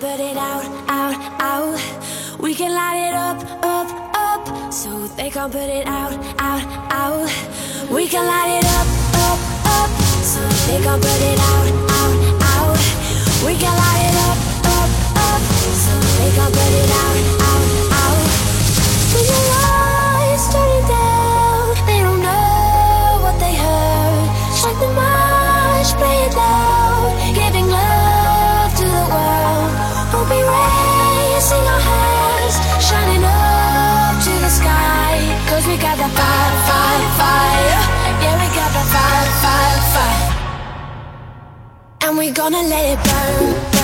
[0.00, 2.38] Put it out, out, out.
[2.38, 4.72] We can light it up, up, up.
[4.72, 6.62] So they can't put it out, out,
[6.92, 7.28] out.
[7.90, 8.86] We can light it up,
[9.26, 9.90] up, up.
[10.22, 10.40] So
[10.70, 11.66] they can't put it out,
[11.98, 12.14] out,
[12.54, 12.78] out.
[13.44, 14.38] We can light it up,
[14.70, 15.42] up, up.
[15.82, 17.37] So they can't put it out.
[42.18, 43.77] we gonna let it burn.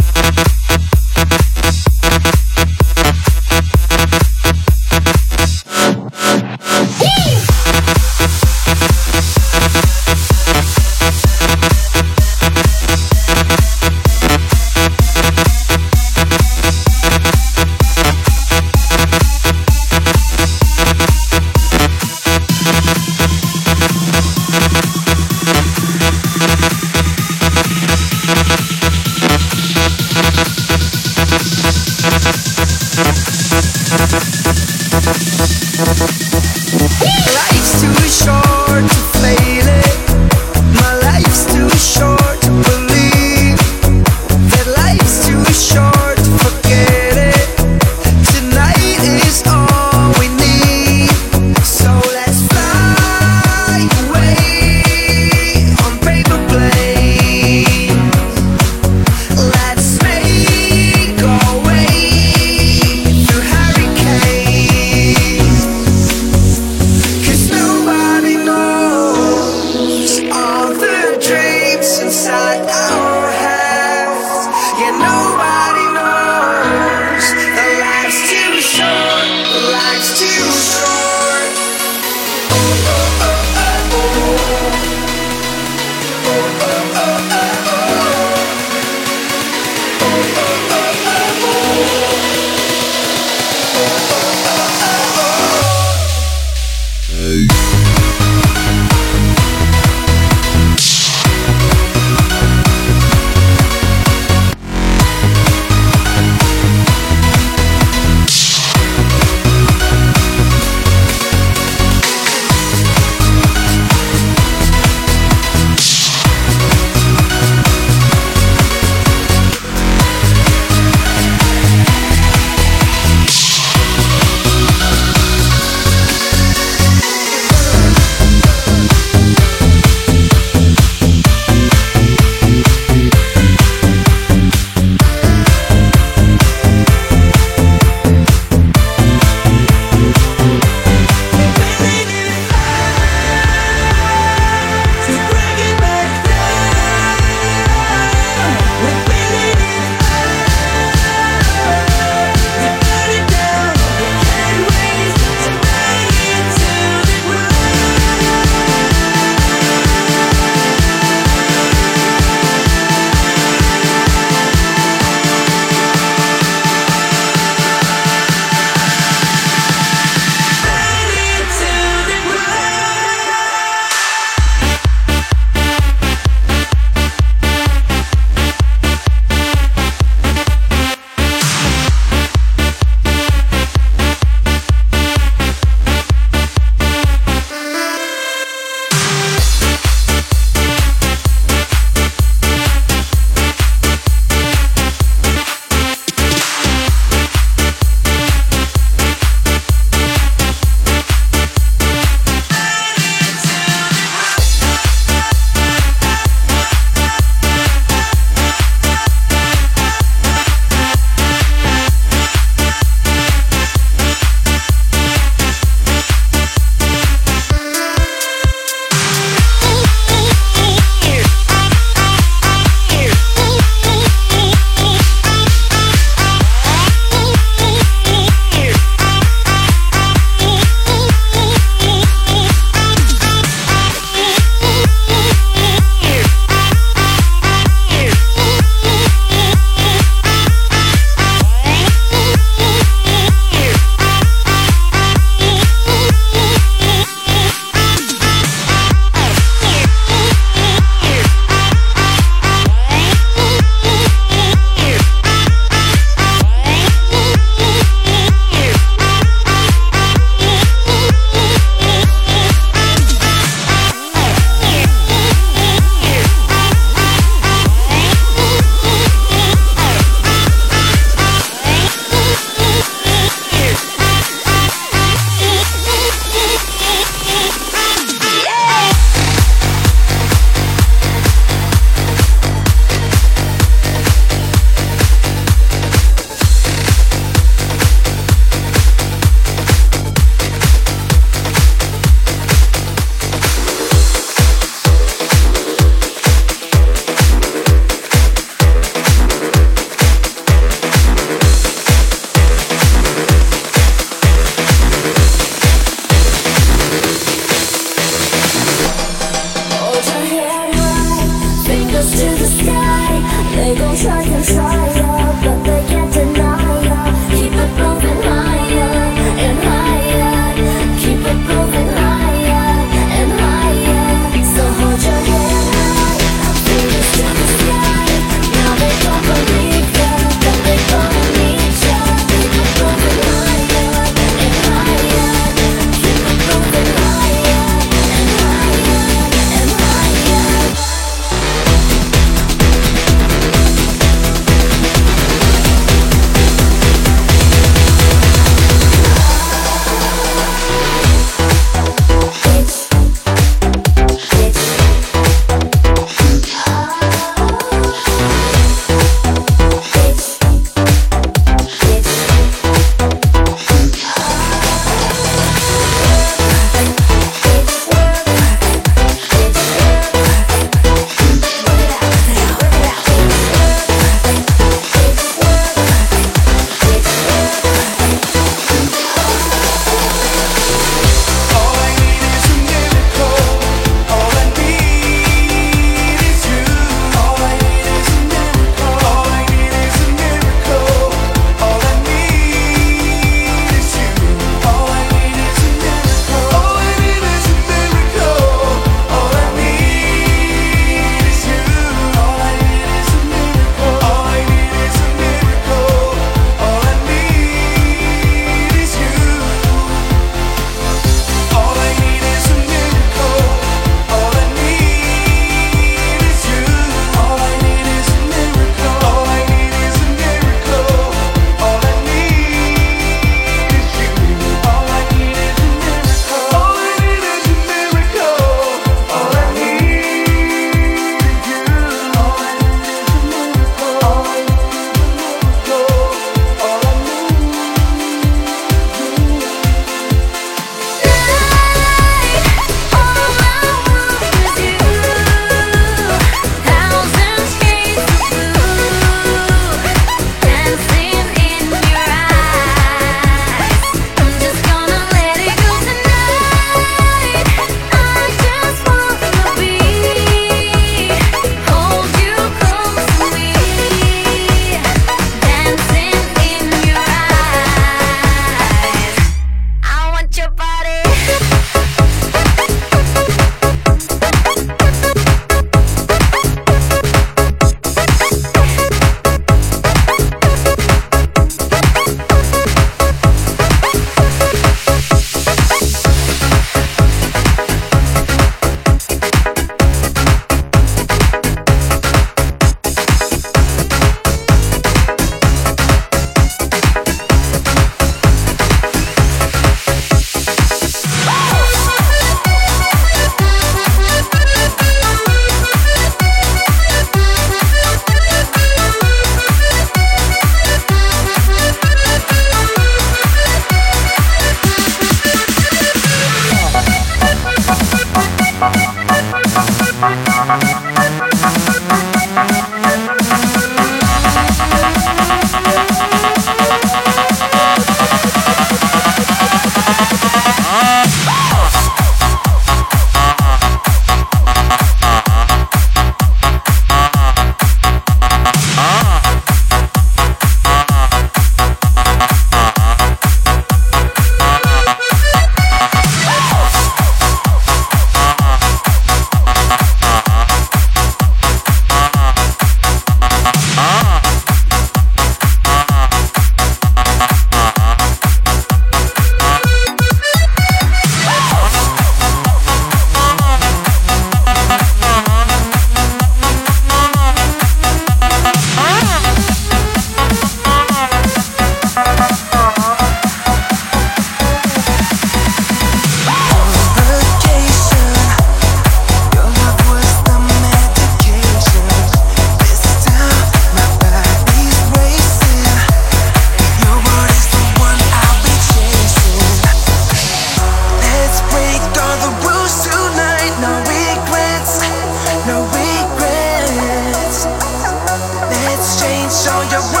[599.69, 600.00] your way.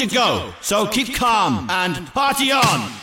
[0.00, 2.99] To go, so keep calm and party on.